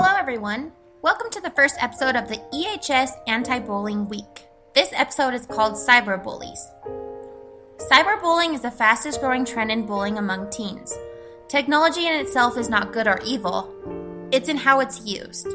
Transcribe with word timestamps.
Hello, 0.00 0.16
everyone. 0.16 0.70
Welcome 1.02 1.28
to 1.30 1.40
the 1.40 1.50
first 1.50 1.74
episode 1.82 2.14
of 2.14 2.28
the 2.28 2.40
EHS 2.54 3.10
Anti 3.26 3.58
Bullying 3.58 4.08
Week. 4.08 4.46
This 4.72 4.92
episode 4.92 5.34
is 5.34 5.44
called 5.44 5.72
Cyberbullies. 5.72 6.60
Cyberbullying 7.78 8.54
is 8.54 8.60
the 8.60 8.70
fastest 8.70 9.20
growing 9.20 9.44
trend 9.44 9.72
in 9.72 9.86
bullying 9.86 10.16
among 10.16 10.50
teens. 10.50 10.96
Technology 11.48 12.06
in 12.06 12.12
itself 12.14 12.56
is 12.56 12.68
not 12.68 12.92
good 12.92 13.08
or 13.08 13.18
evil, 13.26 13.74
it's 14.30 14.48
in 14.48 14.56
how 14.56 14.78
it's 14.78 15.04
used. 15.04 15.46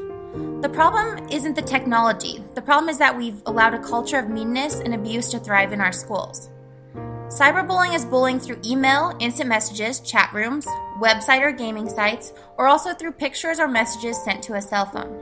The 0.62 0.70
problem 0.73 1.25
isn't 1.30 1.55
the 1.55 1.62
technology, 1.62 2.44
the 2.54 2.62
problem 2.62 2.89
is 2.89 2.98
that 2.98 3.18
we've 3.18 3.41
allowed 3.46 3.75
a 3.75 3.80
culture 3.80 4.20
of 4.20 4.28
meanness 4.28 4.82
and 4.82 4.94
abuse 4.94 5.30
to 5.30 5.39
thrive 5.39 5.71
in 5.71 5.80
our 5.80 5.94
schools. 5.94 6.50
Cyberbullying 7.34 7.95
is 7.95 8.05
bullying 8.05 8.39
through 8.39 8.61
email, 8.63 9.18
instant 9.20 9.50
messages, 9.50 10.00
chat 10.02 10.32
rooms, 10.36 10.68
website 11.02 11.41
or 11.41 11.52
gaming 11.52 11.89
sites, 11.89 12.32
or 12.60 12.68
also 12.68 12.93
through 12.93 13.14
pictures 13.14 13.60
or 13.60 13.68
messages 13.68 14.24
sent 14.24 14.43
to 14.43 14.54
a 14.54 14.61
cell 14.61 14.86
phone. 14.86 15.19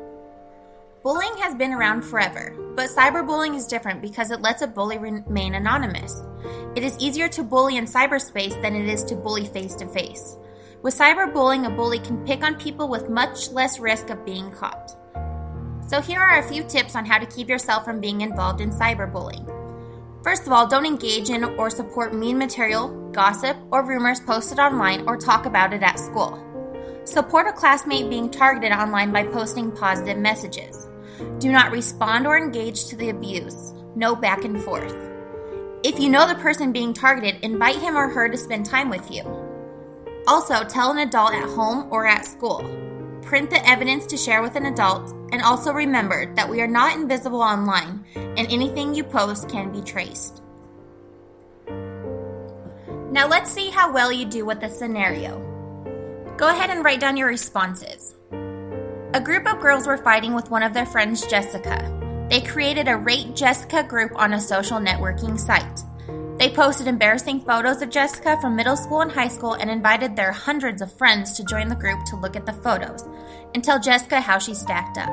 Bullying 1.04 1.38
has 1.38 1.56
been 1.56 1.72
around 1.72 2.02
forever, 2.02 2.54
but 2.76 2.90
cyberbullying 2.90 3.56
is 3.56 3.66
different 3.66 4.02
because 4.02 4.30
it 4.30 4.42
lets 4.42 4.62
a 4.62 4.68
bully 4.68 4.98
remain 4.98 5.56
anonymous. 5.56 6.22
It 6.76 6.84
is 6.84 7.00
easier 7.00 7.30
to 7.30 7.44
bully 7.44 7.78
in 7.78 7.86
cyberspace 7.86 8.62
than 8.62 8.76
it 8.76 8.90
is 8.90 9.06
to 9.06 9.16
bully 9.16 9.46
face 9.46 9.76
to 9.76 9.88
face. 9.88 10.36
With 10.82 10.94
cyberbullying, 10.94 11.66
a 11.66 11.70
bully 11.70 12.00
can 12.00 12.26
pick 12.26 12.44
on 12.44 12.56
people 12.56 12.90
with 12.90 13.10
much 13.10 13.52
less 13.52 13.80
risk 13.80 14.10
of 14.10 14.26
being 14.26 14.52
caught. 14.52 14.98
So, 15.88 16.02
here 16.02 16.20
are 16.20 16.40
a 16.40 16.50
few 16.50 16.66
tips 16.66 16.98
on 16.98 17.06
how 17.06 17.20
to 17.20 17.26
keep 17.26 17.48
yourself 17.48 17.86
from 17.86 18.02
being 18.02 18.20
involved 18.20 18.60
in 18.60 18.70
cyberbullying. 18.70 19.61
First 20.24 20.46
of 20.46 20.54
all, 20.54 20.68
don't 20.68 20.86
engage 20.86 21.30
in 21.30 21.44
or 21.44 21.70
support 21.72 22.14
mean 22.14 22.38
material, 22.38 22.90
gossip, 23.12 23.58
or 23.72 23.84
rumors 23.84 24.20
posted 24.20 24.60
online 24.60 25.08
or 25.08 25.18
talk 25.18 25.48
about 25.48 25.74
it 25.74 25.82
at 25.82 26.00
school. 26.00 26.40
Support 27.06 27.48
a 27.48 27.54
classmate 27.54 28.08
being 28.08 28.30
targeted 28.30 28.72
online 28.72 29.12
by 29.12 29.24
posting 29.24 29.72
positive 29.72 30.18
messages. 30.18 30.88
Do 31.40 31.52
not 31.52 31.72
respond 31.72 32.28
or 32.28 32.38
engage 32.38 32.86
to 32.86 32.96
the 32.96 33.10
abuse. 33.10 33.74
No 33.96 34.16
back 34.16 34.46
and 34.46 34.62
forth. 34.62 34.96
If 35.84 36.00
you 36.00 36.10
know 36.10 36.28
the 36.28 36.36
person 36.36 36.72
being 36.72 36.94
targeted, 36.94 37.44
invite 37.44 37.78
him 37.78 37.98
or 37.98 38.08
her 38.08 38.30
to 38.30 38.38
spend 38.38 38.68
time 38.68 38.90
with 38.90 39.10
you. 39.10 39.24
Also, 40.28 40.64
tell 40.64 40.92
an 40.92 41.00
adult 41.00 41.34
at 41.34 41.50
home 41.50 41.88
or 41.92 42.06
at 42.06 42.26
school. 42.26 42.91
Print 43.22 43.50
the 43.50 43.68
evidence 43.68 44.06
to 44.08 44.18
share 44.18 44.42
with 44.42 44.56
an 44.56 44.66
adult, 44.66 45.12
and 45.32 45.42
also 45.42 45.72
remember 45.72 46.34
that 46.36 46.50
we 46.50 46.62
are 46.62 46.68
not 46.68 46.96
invisible 46.96 47.42
online, 47.42 48.04
and 48.16 48.40
anything 48.40 48.94
you 48.94 49.04
post 49.04 49.48
can 49.48 49.72
be 49.72 49.82
traced. 49.82 50.42
Now, 53.12 53.28
let's 53.28 53.52
see 53.52 53.70
how 53.70 53.92
well 53.92 54.12
you 54.12 54.26
do 54.26 54.46
with 54.46 54.62
the 54.62 54.70
scenario. 54.70 55.40
Go 56.38 56.50
ahead 56.50 56.70
and 56.70 56.84
write 56.84 57.00
down 57.00 57.18
your 57.18 57.28
responses. 57.28 58.16
A 59.14 59.22
group 59.22 59.46
of 59.46 59.60
girls 59.60 59.86
were 59.86 59.98
fighting 59.98 60.34
with 60.34 60.50
one 60.50 60.64
of 60.64 60.74
their 60.74 60.86
friends, 60.86 61.28
Jessica. 61.28 61.98
They 62.30 62.40
created 62.40 62.88
a 62.88 62.96
Rate 62.96 63.36
Jessica 63.36 63.84
group 63.84 64.14
on 64.16 64.34
a 64.34 64.40
social 64.40 64.80
networking 64.80 65.38
site. 65.38 65.82
They 66.42 66.50
posted 66.50 66.88
embarrassing 66.88 67.42
photos 67.42 67.84
of 67.84 67.92
Jessica 67.92 68.36
from 68.42 68.56
middle 68.56 68.76
school 68.76 69.02
and 69.02 69.12
high 69.12 69.28
school 69.28 69.54
and 69.54 69.70
invited 69.70 70.16
their 70.16 70.32
hundreds 70.32 70.82
of 70.82 70.92
friends 70.92 71.34
to 71.34 71.46
join 71.46 71.68
the 71.68 71.76
group 71.76 72.04
to 72.06 72.16
look 72.16 72.36
at 72.36 72.48
the 72.48 72.54
photos 72.54 73.04
and 73.54 73.64
tell 73.64 73.80
Jessica 73.80 74.20
how 74.20 74.40
she 74.40 74.56
stacked 74.56 74.98
up. 74.98 75.10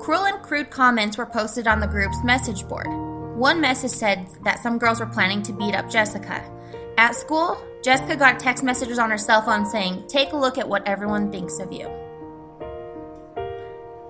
Cruel 0.00 0.24
and 0.24 0.42
crude 0.42 0.70
comments 0.70 1.16
were 1.16 1.24
posted 1.24 1.68
on 1.68 1.78
the 1.78 1.86
group's 1.86 2.24
message 2.24 2.66
board. 2.66 2.88
One 3.38 3.60
message 3.60 3.92
said 3.92 4.26
that 4.42 4.58
some 4.58 4.76
girls 4.76 4.98
were 4.98 5.06
planning 5.06 5.40
to 5.44 5.52
beat 5.52 5.76
up 5.76 5.88
Jessica. 5.88 6.42
At 6.98 7.14
school, 7.14 7.56
Jessica 7.84 8.16
got 8.16 8.40
text 8.40 8.64
messages 8.64 8.98
on 8.98 9.10
her 9.10 9.18
cell 9.18 9.40
phone 9.40 9.64
saying, 9.64 10.08
Take 10.08 10.32
a 10.32 10.36
look 10.36 10.58
at 10.58 10.68
what 10.68 10.84
everyone 10.88 11.30
thinks 11.30 11.60
of 11.60 11.70
you. 11.70 11.88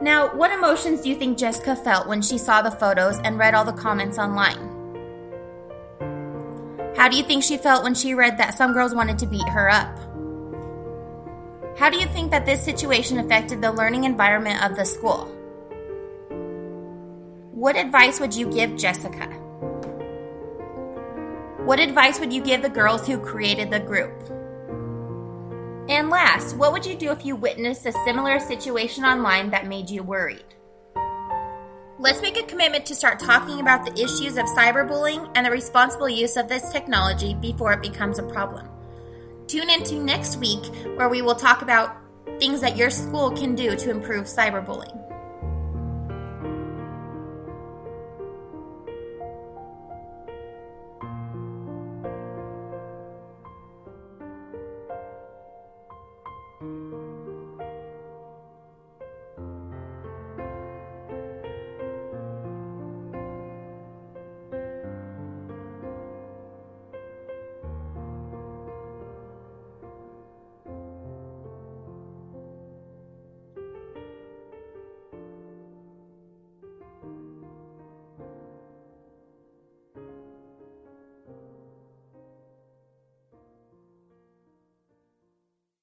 Now, 0.01 0.35
what 0.35 0.53
emotions 0.53 1.03
do 1.03 1.11
you 1.11 1.17
think 1.17 1.37
Jessica 1.37 1.77
felt 1.77 2.09
when 2.09 2.23
she 2.23 2.39
saw 2.39 2.63
the 2.63 2.71
photos 2.71 3.19
and 3.19 3.39
read 3.39 3.53
all 3.53 3.67
the 3.67 3.75
comments 3.75 4.17
online? 4.17 4.74
How 6.97 7.09
do 7.09 7.17
you 7.17 7.25
think 7.25 7.43
she 7.43 7.57
felt 7.57 7.83
when 7.83 7.95
she 7.95 8.15
read 8.15 8.39
that 8.39 8.55
some 8.55 8.73
girls 8.73 8.95
wanted 8.95 9.19
to 9.19 9.27
beat 9.27 9.49
her 9.49 9.69
up? 9.69 9.99
How 11.77 11.91
do 11.91 11.99
you 11.99 12.07
think 12.07 12.31
that 12.31 12.47
this 12.47 12.63
situation 12.63 13.19
affected 13.19 13.61
the 13.61 13.73
learning 13.73 14.05
environment 14.05 14.63
of 14.65 14.77
the 14.77 14.85
school? 14.85 15.27
What 17.51 17.77
advice 17.77 18.21
would 18.21 18.33
you 18.33 18.49
give 18.49 18.77
Jessica? 18.77 19.27
What 21.65 21.81
advice 21.81 22.21
would 22.21 22.33
you 22.33 22.43
give 22.43 22.63
the 22.63 22.69
girls 22.69 23.07
who 23.07 23.19
created 23.19 23.71
the 23.71 23.81
group? 23.81 24.13
And 25.89 26.11
last, 26.11 26.57
what 26.57 26.73
would 26.73 26.87
you 26.87 26.95
do 26.95 27.11
if 27.11 27.25
you 27.25 27.35
witnessed 27.35 27.87
a 27.87 27.93
similar 28.05 28.39
situation 28.39 29.05
online 29.05 29.51
that 29.51 29.67
made 29.67 29.91
you 29.91 30.03
worried? 30.03 30.55
Let's 31.97 32.21
make 32.21 32.37
a 32.37 32.43
commitment 32.43 32.87
to 32.87 32.95
start 32.95 33.21
talking 33.21 33.61
about 33.61 33.85
the 33.85 33.93
issues 33.93 34.37
of 34.37 34.47
cyberbullying 34.47 35.31
and 35.37 35.47
the 35.47 35.51
responsible 35.51 36.09
use 36.09 36.37
of 36.37 36.49
this 36.49 36.73
technology 36.73 37.35
before 37.35 37.73
it 37.73 37.83
becomes 37.83 38.19
a 38.19 38.25
problem. 38.25 38.67
Tune 39.47 39.71
into 39.71 40.01
next 40.01 40.39
week 40.39 40.65
where 40.97 41.09
we 41.09 41.23
will 41.23 41.37
talk 41.37 41.63
about 41.63 41.97
things 42.41 42.61
that 42.63 42.77
your 42.77 42.91
school 42.91 43.31
can 43.31 43.55
do 43.55 43.77
to 43.77 43.91
improve 43.91 44.25
cyberbullying. 44.25 45.14